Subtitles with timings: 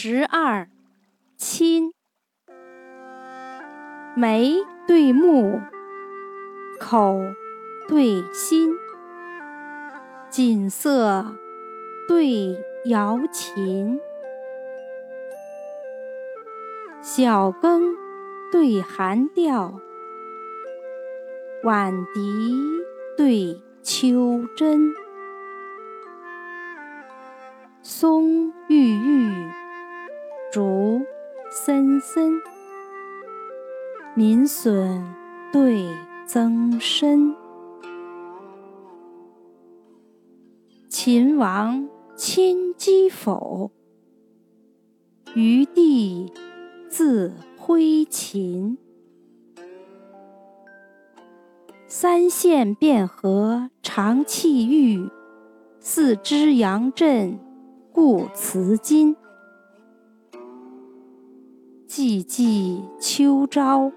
[0.00, 0.68] 十二，
[1.36, 1.92] 亲。
[4.14, 4.54] 眉
[4.86, 5.60] 对目，
[6.78, 7.18] 口
[7.88, 8.70] 对心，
[10.30, 11.34] 锦瑟
[12.06, 13.98] 对瑶琴，
[17.02, 17.96] 晓耕
[18.52, 19.80] 对寒调，
[21.64, 22.54] 晚笛
[23.16, 24.92] 对秋筝，
[27.82, 29.37] 松郁郁，
[31.60, 32.40] 森森。
[34.14, 35.04] 民损
[35.52, 35.88] 对
[36.24, 37.34] 曾参，
[40.88, 43.72] 秦王亲击否？
[45.34, 46.32] 余弟
[46.88, 48.78] 自挥秦。
[51.88, 55.10] 三线汴河长气玉，
[55.80, 57.36] 四支杨震
[57.92, 59.16] 故辞金。
[61.88, 63.90] 寂寂秋朝。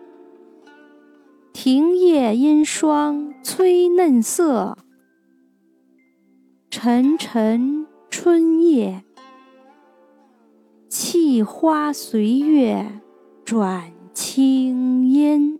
[1.51, 4.77] 庭叶阴霜催嫩色，
[6.69, 9.03] 沉沉春夜，
[10.87, 13.01] 气花随月
[13.43, 15.59] 转清音。